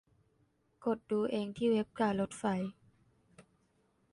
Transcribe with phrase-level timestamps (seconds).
[0.85, 2.43] กดดูเองที่เว็บการถไฟ